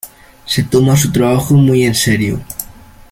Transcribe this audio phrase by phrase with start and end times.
[0.47, 2.41] Se toma su trabajo muy en serio.